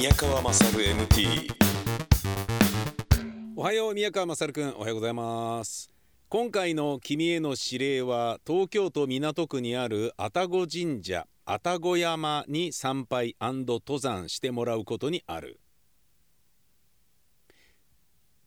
[0.00, 1.52] 宮川勝 MT
[3.54, 5.90] おはよう宮川勝くんおはようございます。
[6.30, 15.60] 今回の君への指令は東京都港区にある愛宕神社愛宕山に参拝登山してもらうことにある。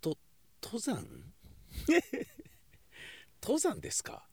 [0.02, 0.18] と
[0.64, 1.06] 登山？
[3.44, 4.26] 登山ですか？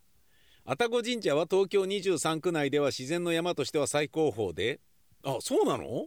[0.64, 4.80] 愛宕神社は東京23区内では自然の山としては最高峰で。
[5.23, 6.07] あそうなの？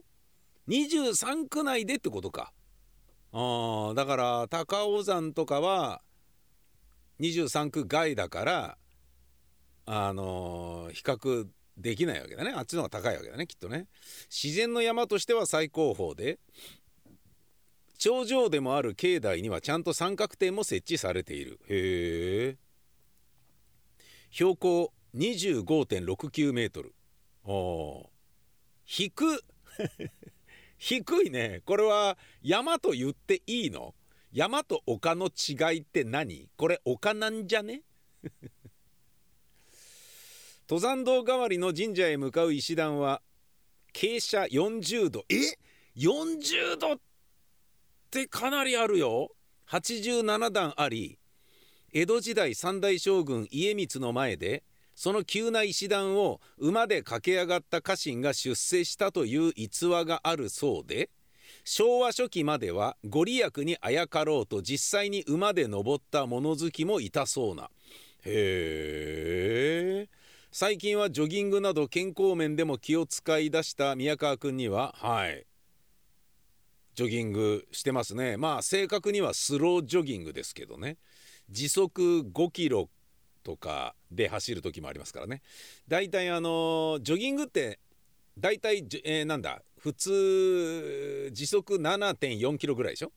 [0.68, 2.52] 23区内でってことか。
[3.32, 6.02] あだから高尾山とかは
[7.20, 8.78] 23区外だから
[9.86, 12.52] あのー比較できないわけだね。
[12.54, 13.88] あっちの方が高いわけだねきっとね。
[14.30, 16.38] 自然の山としては最高峰で
[17.98, 21.58] 頂上でもある境内にはちゃんと三角点も設置されている。
[21.68, 22.56] へえ
[24.30, 26.94] 標高25.69メートル。
[27.44, 28.06] あー。
[28.84, 29.38] 低っ
[30.78, 31.62] 低いね。
[31.64, 33.94] これは山と言っていいの？
[34.32, 36.48] 山と丘の違いって何？
[36.56, 37.82] これ丘なんじゃね？
[40.68, 43.22] 登山道代わりの神社へ向かう石段は
[43.92, 45.24] 傾斜40度。
[45.28, 45.36] え
[45.96, 47.00] ？40度っ
[48.10, 49.30] てかなりあるよ。
[49.68, 51.18] 87段あり。
[51.92, 54.64] 江戸時代三代将軍家光の前で
[54.94, 61.10] その急な石段を馬で駆け上がった家臣が出世したという逸話があるそうで
[61.64, 67.70] 昭和初期まではご利益にあやかろうと実際に馬で登った物好きもいたそうな。
[68.26, 70.08] へえ
[70.50, 75.46] 最近はジョギングなど健康面でも気を使い出した宮川くんにははい。
[76.94, 78.36] ジョギングしてますね。
[78.36, 80.96] まあ正確にはスロージョギングですけどね。
[81.50, 82.88] 時速5キロ
[83.44, 85.42] とかで走る時もありますからね。
[85.86, 87.78] だいたいあのジョギングって
[88.36, 93.12] だいたい、えーなんだ普通時速7.4キロぐらいでしょ？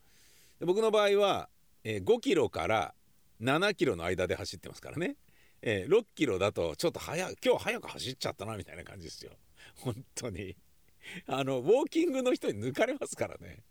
[0.60, 1.50] で僕の場合は、
[1.84, 2.94] えー5キロから
[3.42, 5.16] 7キロの間で走ってますからね、
[5.64, 9.32] えー6キロだとちょっと早い今日早く走っちゃったなみたいな感じですよ。
[9.78, 10.56] 本当に。
[11.26, 13.64] あのウォーキングの人に抜かれますからね。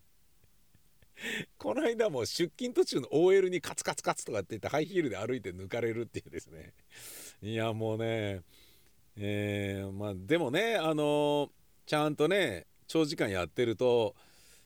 [1.59, 6.73] この間も出勤途中の OL にカツカツカツとかって言ってハイヒールで歩いて抜かれるっていうですね。
[7.43, 8.43] いやもうね
[9.17, 11.51] えーまあでもねあの
[11.87, 14.15] ちゃんとね長時間やってると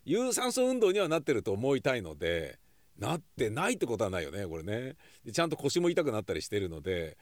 [0.04, 2.58] 有酸素運動にはなってると思いたいので
[2.98, 4.96] なってないってことはないよねこれね。
[5.24, 7.16] でちゃんと腰も痛くなったりしてるので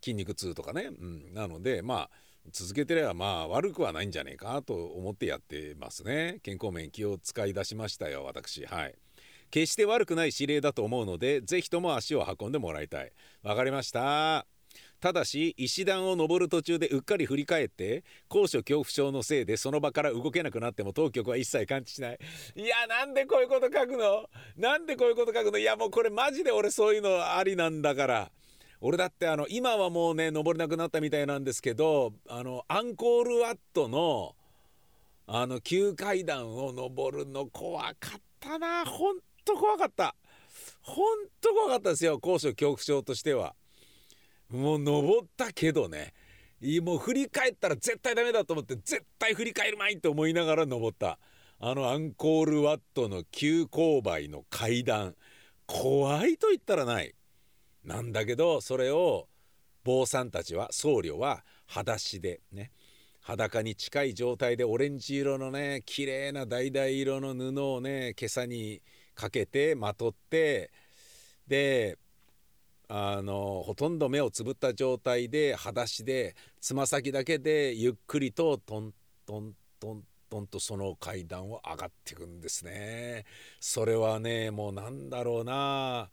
[0.00, 2.10] 筋肉痛とかね、うん、なのでまあ
[2.52, 6.40] 続けてればまあ悪くはないんじゃねえかと思ってやってますね。
[6.42, 8.64] 健康面気を使い出しましたよ私。
[8.66, 8.94] はい。
[9.50, 13.12] 決して悪くない指令だと思うのでぜひとも足を運んでもらいたい。
[13.42, 14.46] わかりました。
[15.00, 22.18] ただし石段を登る途中でうっかり振り返って高所恐怖症のせいでその場から動けなくなっても当局は一切感知しない。
[22.56, 24.28] いやなんでこういうこと書くの？
[24.56, 25.58] なんでこういうこと書くの？
[25.58, 28.30] いやもうこれマジで俺そういうのありなんだから。
[28.80, 34.36] 俺だってあの今はもうね登れなくなったみたいなんですけどあのアンコールワットの
[35.26, 38.84] あの急階段を登るの怖かったな。
[38.86, 40.14] ほんと怖かった。
[40.80, 43.54] ほんと怖かったですよ高所恐怖症としては。
[44.48, 46.14] もう登ったけどね
[46.82, 51.18] もう振り返ったら絶対ダメだと思って絶対振り返るまいと思いながら登った。
[51.60, 55.14] あのアンコールワットの急勾配の階段。
[55.66, 57.14] 怖いと言ったらない。
[57.88, 59.28] なんだけどそれを
[59.82, 62.70] 坊さんたちは僧侶は裸足でね
[63.22, 68.82] 裸に近い状態でオレンジ色のね綺麗な橙色の布をね今朝に
[69.14, 70.70] かけてまとって
[71.46, 71.96] で
[72.88, 78.92] あのほとんど目をつぶった状態で裸足でつま先だけでゆっくりとトン
[79.24, 83.24] トントントンとその階段を上がっていくんですね。
[83.60, 86.10] それはねもうなんだろうな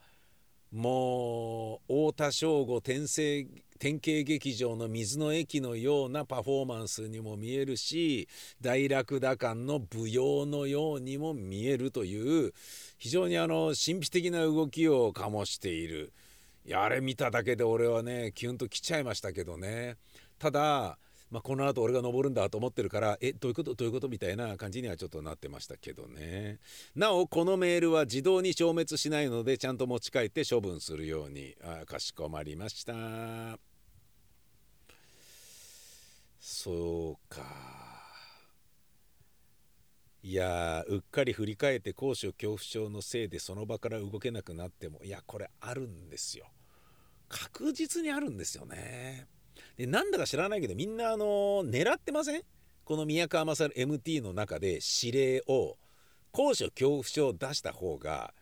[0.75, 3.47] もう太田省吾天成
[3.79, 8.27] 典型劇場の水の駅のようなパフォーマンスにも見えるし
[8.59, 12.53] 大楽打館の舞踊のようにも見えるという
[12.97, 16.11] 非常にあの神秘的な動きを醸している。
[16.65, 19.95] いやあれ見ただけで俺はねキュンと来ちゃいましたけどね。
[20.39, 20.97] ただ、
[21.31, 23.73] まあ、この後俺が登るんだと思ってるからえどういうこと？
[23.73, 24.07] どういうこと？
[24.07, 26.59] みたいな感じにはちょっとなってましたけどね。
[26.95, 32.93] なおこのメールは自動に消滅しないのでちゃんと持ち帰って処分するようにあかしこまりました。
[36.39, 37.41] そうか。
[40.21, 46.45] いやうっかり振り返って高所恐怖症のせいでその場から動けなくなってもいやこれあるんですよ。
[47.27, 49.27] 確実にあるんですよね。
[49.77, 51.25] でなんだか知らないけどみんなあの
[51.65, 52.41] 狙ってません？
[52.83, 55.77] この宮川勝 MT の中で指令を
[56.31, 58.33] 高所恐怖症を出した方が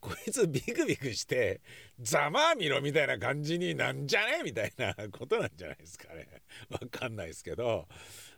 [0.00, 1.60] こいつビクビクして
[2.00, 4.42] ざまあみろみたいな感じになんじゃね？
[4.44, 6.28] みたいなことなんじゃないですかね。
[6.70, 7.88] わかんないですけど。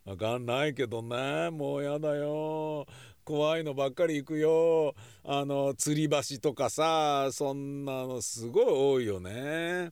[0.06, 1.50] わかんないけどね。
[1.50, 2.87] もうやだよ。
[3.23, 4.94] 怖いのばっかり行くよ。
[5.23, 9.91] あの吊り橋とかさそんなのすごい多いよね。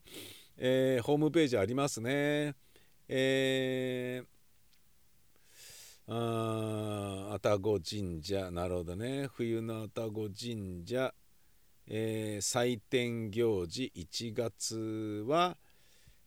[0.60, 2.54] えー、ホームページありますね。
[3.08, 8.50] えー、あ愛宕神社。
[8.50, 9.28] なるほどね。
[9.32, 11.14] 冬の愛宕神社。
[11.86, 13.92] えー、祭典行事。
[13.94, 15.56] 1月は、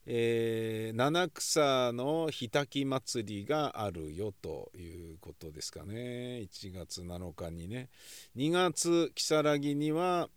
[0.05, 6.47] えー、七草の火焚き祭りがあるよということですかね。
[6.49, 7.89] 1月7日にね。
[8.37, 10.29] 2月如月には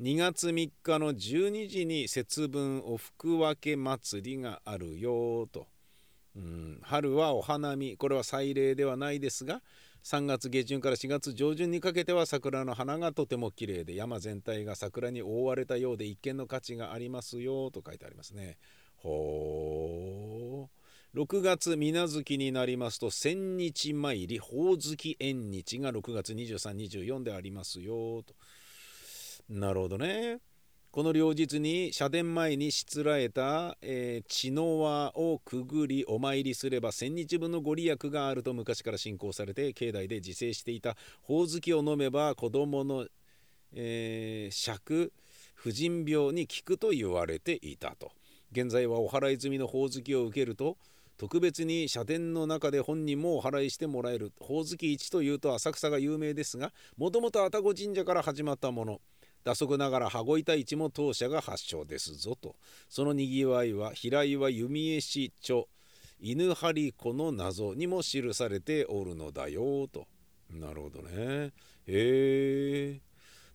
[0.00, 5.66] 2月3日の12時に節分お福分け祭りがあるよと、
[6.34, 9.60] うん、春はお花見これは祭礼ではないですが
[10.04, 18.58] 3月下旬から4月上旬にかけては桜の花がとても綺麗で山全体が桜に覆われたようで一見の価値がありますよと書いてありますね。
[18.96, 20.68] ほ
[21.14, 28.34] う6月水月になりますと千日参りほおずき縁日が6月2324でありますよと。
[29.48, 30.40] なるほどね。
[30.92, 43.06] この両日に社殿前にしつらえた、えー、血の輪をくぐりお参りすれば千日分のご利益があると昔から信仰されて境内で自生していたほおずきを飲めば子供の、
[43.74, 45.14] えー、尺
[45.54, 48.12] 婦人病に効くと言われていたと。
[48.50, 50.76] 現在はお祓い済みのほおずきを受けると
[51.16, 54.32] 特別に社殿の中で本人もお祓いしてもらえる。
[54.40, 59.00] ほおずき市というと浅草が有名ですがもともと愛宕神社から始まったもの。
[59.44, 62.56] 打足ながら羽子板市も当社が発祥ですぞと。
[62.88, 65.64] そのにぎわいは平岩弓江市著
[66.20, 70.06] 犬張子の謎にも記されておるのだよと。
[70.50, 71.12] なるほどね。
[71.16, 71.52] へ
[71.86, 73.00] え。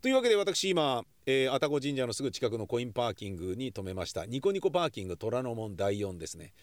[0.01, 4.25] というわけで私今えー、愛宕神社のすぐ近くのコインパーキングに停めました。
[4.25, 6.53] ニコニコパーキング虎ノ門第4ですね。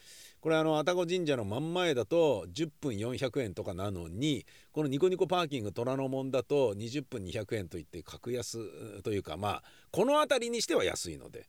[0.44, 8.58] これあの愛宕神社の真ん前だと10分400円とかなのにこのニコニコパーキング虎ノ門だと20分200円といって格安
[9.00, 11.46] というかまあこの辺りにしては安いので、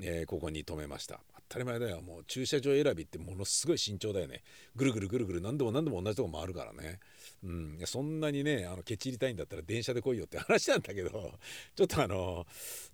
[0.00, 1.20] えー、ここに止めました。
[1.50, 2.00] 当たり前だよ。
[2.00, 4.42] もう駐車場選びってものすごい慎重だよね。
[4.74, 6.98] ぐるぐるぐるぐる何でも何でも同じとこ回るからね。
[7.44, 7.78] うん。
[7.84, 11.34] そんなにねあのケチりたいんだったら電車で来いよって話なんだけど
[11.76, 12.46] ちょっとあの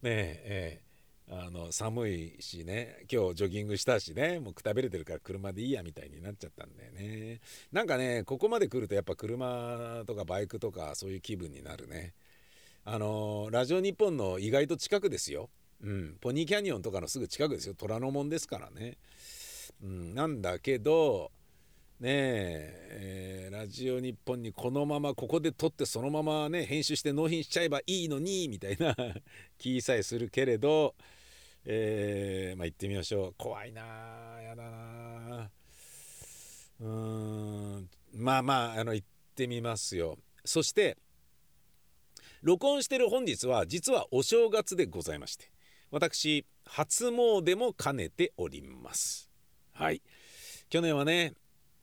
[0.02, 0.85] ねええー
[1.28, 7.40] あの寒いしね今日ジョギングしたしねもうくたびれてるから車でいいやみたいになっちゃったんだよね。
[7.72, 12.14] なんかねここまで来るとやっぱ車とかバイクとかそういう気分になるね。
[12.84, 15.50] あのラジオ日本の意外と近くですよ、
[15.82, 17.74] うん、ポニーキャニオンとかのすぐ近くですよ。
[17.74, 18.96] 虎ノ門ですからね、
[19.82, 21.32] うん、なんだけど
[21.98, 28.94] ねええー、ラジオ日本にこのままここで撮ってそのままね編集して納品しちゃえばいいのにみたいな
[29.58, 30.94] 気さえするけれど
[31.68, 33.34] えー、まあ行ってみましょう。
[33.36, 33.82] 怖いな
[34.40, 35.50] やだな
[36.80, 37.88] うん。
[38.14, 40.16] まあまああの行ってみますよ。
[40.44, 40.96] そして
[42.42, 45.50] 録音してる本日は実はお正月でございまして
[45.90, 49.28] 私初詣も兼ねております。
[49.72, 50.02] はい。
[50.68, 51.34] 去年はね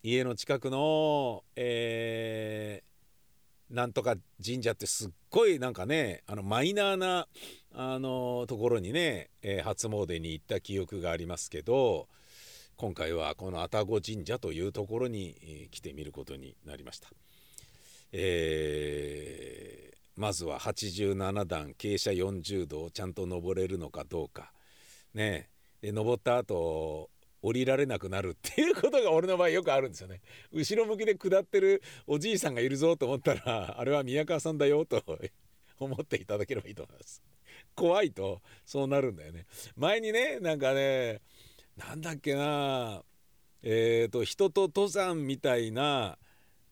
[0.01, 2.92] 家の近くの、えー、
[3.69, 7.27] なんとか神社ってすっごいなんかねあのマイナーな
[7.73, 12.07] あのところにね、えー、初詣に行った記憶がありますけど
[12.75, 17.09] 今回はこの愛宕神社というところに、えー、来てみることになりました。
[18.11, 24.51] えー、まずは87段傾斜40度をちゃんと登れるのかどうか
[25.15, 25.49] ね
[25.81, 27.09] で登った後
[27.43, 30.21] 降りられなくなるっていうことが俺の場合よくあるんですよね。
[30.53, 35.03] 後ろ向きで下ってるおじいさんがいるぞと思ったらあれは宮川さんだよと
[35.77, 37.21] 思っていただければいいと思います。
[37.75, 39.45] 怖いとそうなるんだよね。
[39.75, 41.19] 前にねなんかね
[41.75, 43.03] なんだっけな
[43.61, 46.17] えっ、ー、と人と登山みたいな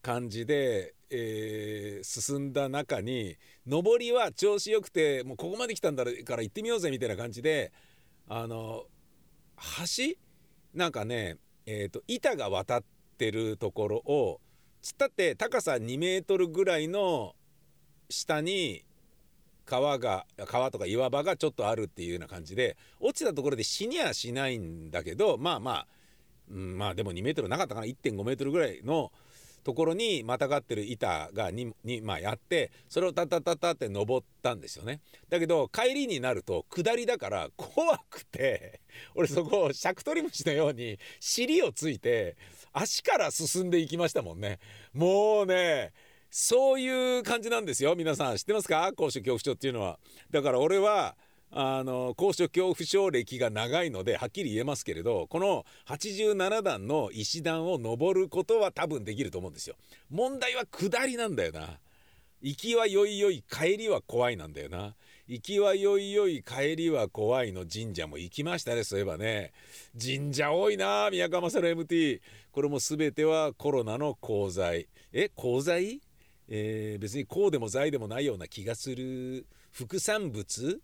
[0.01, 3.35] 感じで、えー、進んだ中に
[3.67, 7.71] 上りは調子よくてもうここまで来たんだから行ってみようぜみたいな感じで
[8.27, 8.85] あの
[9.85, 10.15] 橋
[10.73, 12.83] なんかね、えーと、板が渡っ
[13.17, 14.39] てるところを
[14.81, 17.35] つったって高さ2メートルぐらいの
[18.09, 18.83] 下に
[19.65, 25.87] 川が川とか岩場がちょっとあるっていうような感じで落ちたところで死にはしないんだけどまあまあ、
[26.49, 29.11] うん、まあでも2メートルなかったかな1.5メートルぐらいの
[29.63, 35.01] ところにまたがってる板が 2, 2枚あってそれをタタタタって登ったんですよね。
[35.29, 38.81] だけど帰りになると下りだから怖くて
[39.15, 42.35] 俺そこをシャクトリムシのように尻をついて
[42.73, 44.59] 足から進んでいきましたもんね。
[44.93, 45.93] もうね
[46.29, 47.93] そういう感じなんですよ。
[47.95, 48.91] 皆さん知ってますか？
[48.95, 49.99] 高所恐怖症っていうのは。
[50.29, 51.15] だから俺は
[51.53, 59.75] あの高所恐怖症歴が長いのではっきり言えますけれどこの87段の石段を登ることは多分できると思うんですよ。
[60.09, 61.79] 問題は下りなんだよな。
[62.41, 64.95] 行きはよいよい帰りは怖いなんだよな。
[65.27, 69.51] 行きはよいよい帰りは怖いの神社も行きましたねそういえばね。
[70.01, 74.87] 神社多いな宮川勝 MT これも全てはコロナの功罪。
[75.11, 76.01] え功罪？
[76.47, 79.45] えー、別にこうでも罪でもないような気がする。
[79.71, 80.81] 副産物？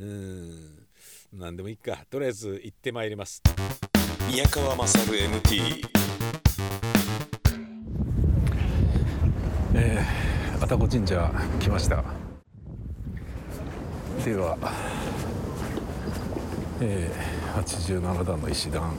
[0.00, 0.86] うん。
[1.32, 2.04] 何でもいいか。
[2.08, 3.42] とりあえず行ってまいります。
[4.30, 5.84] 宮川勝 MT
[9.74, 12.04] えー、愛宕神社来ました。
[14.24, 14.56] では、
[16.80, 18.94] えー、87段の石段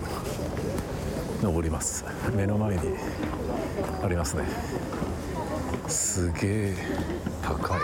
[1.41, 2.03] 登ります。
[2.35, 2.81] 目の前に
[4.03, 4.43] ありますね。
[5.87, 6.75] すげえ
[7.41, 7.79] 高い。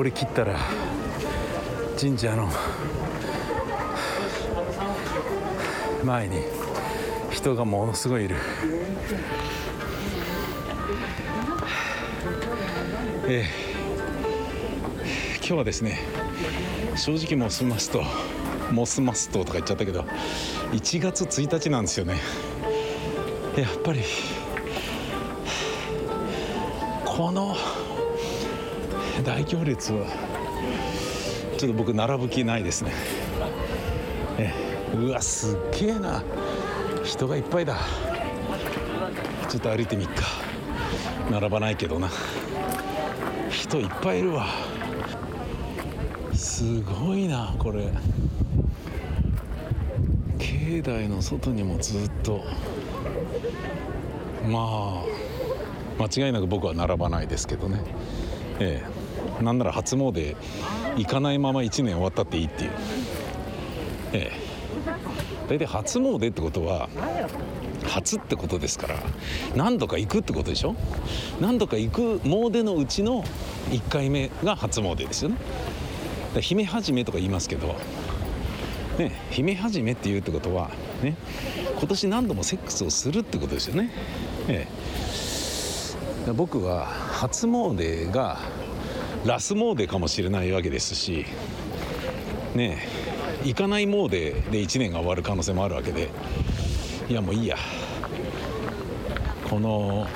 [0.00, 0.58] 登り切ったら
[2.00, 2.48] 神社の
[6.02, 6.40] 前に
[7.30, 8.36] 人がものすごいいる。
[13.28, 15.98] えー、今日はですね
[16.96, 18.02] 正直もう済ますと
[18.72, 20.06] もう済ますととか言っちゃったけど
[20.72, 22.14] 1月1日なんですよね。
[23.54, 24.00] やっぱり
[27.04, 27.54] この
[29.30, 30.06] 大行列は
[31.56, 32.90] ちょっと僕並ぶ気ないですね。
[34.38, 34.52] え
[34.92, 36.24] うわすっげえな。
[37.04, 37.76] 人がいっぱいだ。
[39.48, 40.24] ちょっと歩いてみっか。
[41.30, 42.10] 並ばないけどな。
[43.50, 44.48] 人いっぱいいるわ。
[46.34, 47.88] すごいなこれ。
[50.40, 52.42] 境内の外にもずっと。
[54.48, 55.04] ま
[55.98, 57.80] あ間違いなく僕は並ばないですけどね。
[58.58, 58.99] ええ。
[59.44, 60.36] なんなら初詣
[60.96, 62.70] 行かないまま1年終わったっていいっていう。
[64.12, 64.40] ええ。
[65.48, 66.88] 大体初詣ってことは
[67.84, 68.96] 初ってことですから
[69.56, 70.76] 何度か行くってことでしょ？
[71.40, 73.24] 何度か行く詣のうちの
[73.70, 75.36] 1回目が初詣ですよね。
[76.40, 77.74] 姫始めとか言いますけど
[78.98, 80.70] ね姫始めって言うってことは
[81.02, 81.16] ね
[81.76, 83.90] 今年何度もセックスをするってことですよね。
[84.48, 84.68] え
[86.28, 86.32] え。
[86.32, 88.38] 僕は初詣が
[89.24, 91.26] ラス詣かもしれないわけですし
[92.54, 92.78] ね
[93.44, 96.10] え行かない詣で1年が終わる可能性もあるわけで。
[97.08, 97.56] いやもういいや。
[99.48, 100.06] この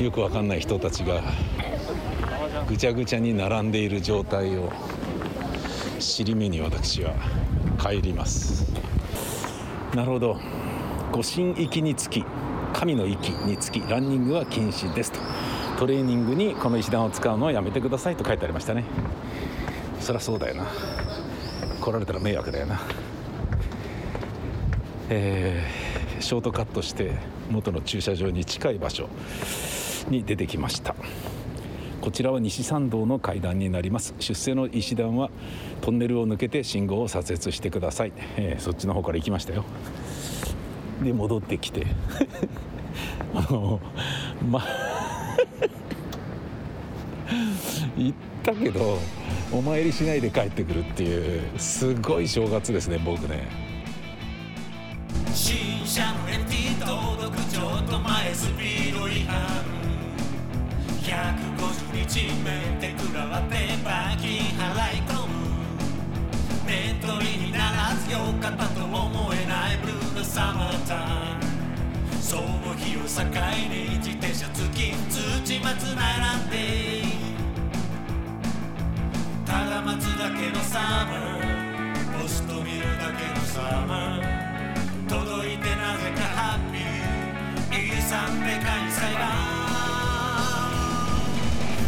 [0.00, 1.20] よくわかんない人たちが
[2.68, 4.72] ぐちゃぐちゃに並んでいる状態を
[5.98, 7.14] 尻目に私は
[7.80, 8.72] 帰ります。
[9.94, 10.38] なるほど。
[11.12, 12.24] 御神域につき
[12.72, 15.31] 神の域につきランニングは禁止ですと。
[15.78, 18.84] トレーニングにこの石段を使うのはやめてくださいと書いてありましたね。
[20.00, 20.66] そりゃそうだよな。
[21.80, 22.80] 来られたら迷惑だよな。
[25.10, 27.12] えー、ショートカットして
[27.50, 29.08] 元の駐車場に近い場所
[30.08, 30.94] に出てきました。
[32.00, 34.14] こちらは西参道の階段になります。
[34.18, 35.30] 出世の石段は
[35.82, 39.64] トンネルを抜けて信号を左折してください、えー、そっちの方から行きましたよ。
[41.02, 41.86] で戻ってきて。
[43.34, 43.80] あの
[44.48, 44.60] ま
[47.96, 48.98] 行ったけど
[49.52, 53.48] お参りしないで帰ってくるっていうすごい正月ですね僕ね。
[55.34, 59.82] 新車の MT 登録ちょっと前スピード違反。
[62.12, 65.32] ちめてくらわってバキ払い込む。
[66.66, 70.98] メントリにならずよかったと思えないブルーなサマータイ
[71.28, 71.31] ム
[72.32, 72.44] その
[72.76, 73.04] 日を境
[73.68, 76.56] に自転車付き土松並んで。
[79.44, 87.98] ただ待つだけのサマーポスト見るだけのサマー届いてなぜかハッピー。
[87.98, 89.20] 遺産でかい裁判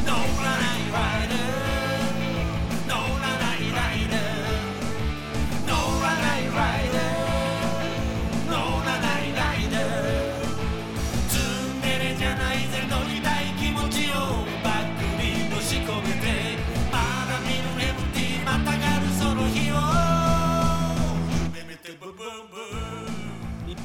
[0.04, 1.63] 乗らないライダ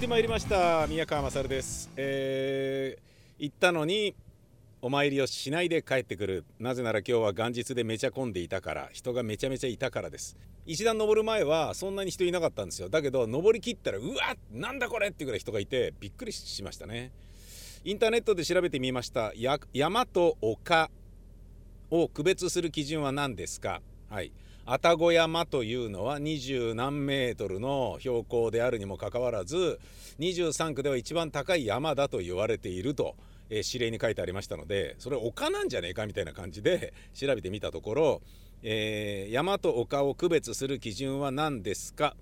[0.10, 3.10] ン行ってまいりました宮川勝です、えー
[3.42, 4.16] 行ったのに
[4.82, 6.44] お参りをしないで帰ってくる。
[6.60, 8.90] なぜなら今日は元日でめちゃ混んでいたから。
[8.92, 10.36] 人がめちゃめちゃいたからです。
[10.66, 12.90] 一段登る前はそんなに人いなかったんですよ。
[12.90, 17.14] だけど登りきったらうわなんだこれってぐらい人がいてびっくりしましたね。
[17.86, 19.32] インターネットで調べてみました。
[19.72, 20.92] 山と丘
[21.92, 23.82] を区別する基準は何ですか？
[24.10, 24.34] はい。
[24.72, 29.80] 愛宕山というのは二十何メートルの標高であるにもかかわらず
[30.20, 33.16] 23区では一番高い山だと言われていると、
[33.50, 38.22] えー指令に書いてありましたのでそれ丘なんじゃねえかみたいな感じで 調べてみたところ、
[38.62, 42.16] えー山と丘を区別する基準は何ですか、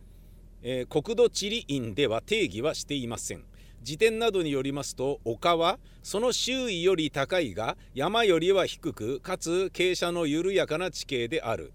[0.63, 3.43] えー国土地理院では定義はしていません。
[3.83, 11.73] 辞典などによりますと丘はその周囲より高いが山よりは低くかつ傾斜の緩やかな地形である。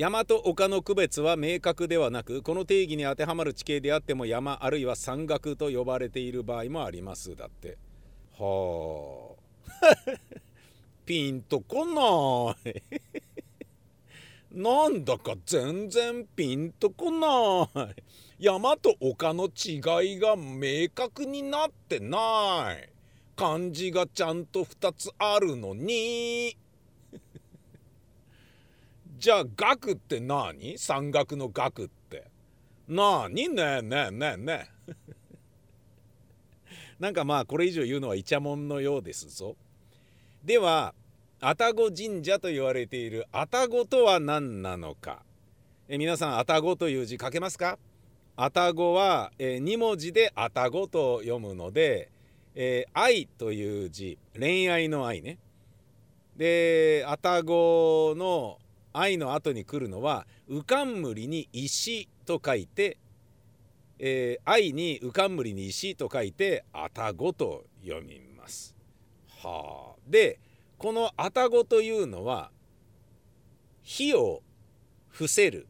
[0.00, 7.76] 山と丘の区別は明確ではなくこの定義に当てはまる地形であっても山あるいは山岳と呼ばれている場合もありますだって。
[8.38, 9.36] は
[9.82, 10.18] あ。
[11.04, 12.82] ピンとこない。
[14.52, 18.02] なんだか全然ピンとこない。
[18.38, 22.88] 山と丘の違いが明確になってない。
[23.36, 26.56] 漢字がちゃんと2つあるのに。
[29.20, 30.78] じゃあ学って何？
[30.78, 32.24] 山岳の学って。
[32.88, 34.94] 何ねえねえねえねえ。
[36.98, 39.56] なんかまあこれ以上言うのはイチャモンのようですぞ。
[40.42, 40.94] では
[41.38, 45.22] 愛宕神社と言われている愛宕とは何なのか？
[45.86, 47.78] え皆さん愛宕という字書けますか？
[48.36, 52.10] 愛宕は、え2文字で愛宕と読むので、
[52.54, 54.16] えー愛という字。
[54.38, 55.36] 恋愛の愛ね。
[56.38, 58.58] で愛宕の
[58.92, 62.98] 愛の後に来るのは浮かんむりに石と書いて、
[63.98, 68.74] えー愛に浮かんむりに石と書いて愛宕と読みます。
[69.42, 70.38] はあ、で
[70.78, 72.50] この愛宕というのは
[73.82, 74.42] 火を
[75.08, 75.66] 伏せる。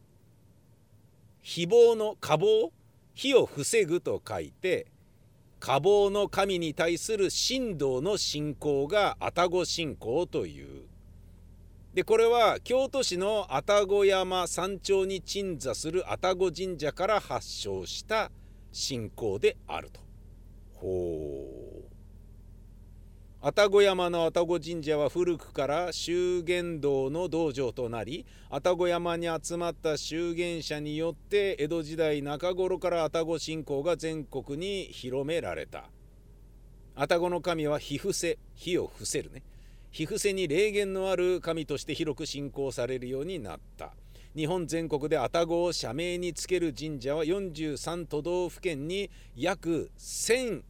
[1.43, 2.71] 誹謗の火防
[3.15, 4.87] 火を防ぐと書いて
[5.59, 10.83] 火防の神に対する神道の信仰が愛宕信仰という
[11.93, 18.31] でこれは京都市の愛宕山山頂に鎮座する愛宕神社から発祥した
[18.71, 19.99] 信仰であると。
[20.75, 21.49] ほ
[21.79, 21.83] う。
[23.41, 35.89] 愛宕山の愛宕神社は古くから修験道の道場となり愛宕山に集まった修験者によって江戸時代中頃から愛宕信仰が全国に広められた。
[36.95, 39.43] 愛宕の神は火伏せ火を伏せるね。
[39.91, 43.93] 火伏せに霊言のある神として広く信仰されるようになった。
[44.33, 50.63] 日本全国で愛宕を社名につける神社は43都道府県に約1000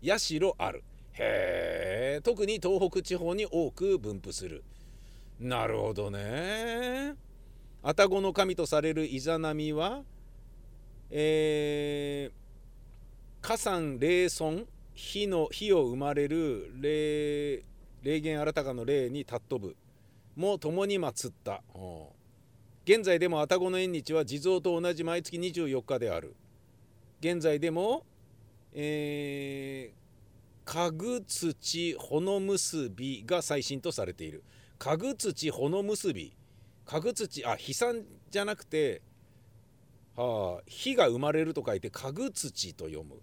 [0.00, 0.84] 社ある。
[1.14, 4.62] へえ特に東北地方に多く分布する。
[5.40, 7.16] なるほどね。
[7.82, 10.04] 愛宕の神とされるイザナミは
[11.10, 17.64] えー、火山霊尊火の火を生まれる霊
[18.02, 19.76] 霊言新たかの霊に尊ぶ。
[20.34, 21.62] も共に祀った。
[21.74, 22.04] うん。
[22.84, 26.34] 現在でも愛宕の縁日は地蔵と同じ毎月24日である。
[27.20, 28.04] 現在でも
[28.72, 30.02] えー
[30.64, 34.42] 家具土穂結びが最新とされている。
[34.78, 36.32] 家具土穂結び。
[36.86, 39.02] 家具土あ悲惨じゃなくて
[40.16, 43.20] はあ火が生まれると書いて家具土と読む。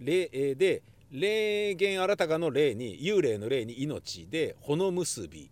[0.00, 5.50] 霊えーで霊言新たかの霊に幽霊の霊に命で穂結び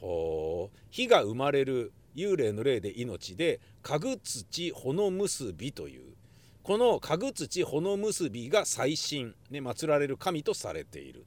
[0.00, 0.78] ほう。
[0.90, 6.14] 火が生まれる幽霊の霊で命で家具土穂結びという
[6.62, 11.26] この家具土穂結びが最新、ね、祀られる神とされている。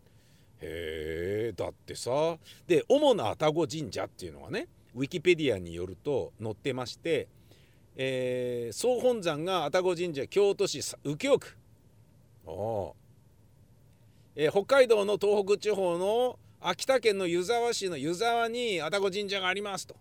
[0.61, 2.37] へえだってさ。
[2.65, 7.27] で主な愛宕神社っていうのはねウィキペディアによると載ってまして、
[7.97, 11.57] えー総本山が愛宕神社京都市右京区。
[12.45, 13.02] おー
[14.35, 19.95] えー北海道の東北地方の秋田県の湯沢市の湯沢に愛宕神社がありますと。